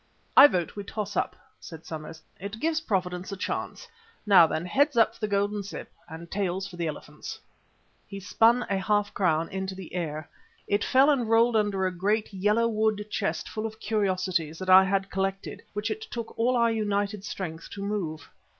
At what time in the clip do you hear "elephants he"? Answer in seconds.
6.87-8.19